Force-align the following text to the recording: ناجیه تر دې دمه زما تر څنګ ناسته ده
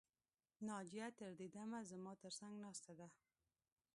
ناجیه 0.69 1.07
تر 1.19 1.31
دې 1.39 1.47
دمه 1.55 1.79
زما 1.91 2.13
تر 2.23 2.31
څنګ 2.39 2.53
ناسته 2.65 2.91
ده 2.99 3.07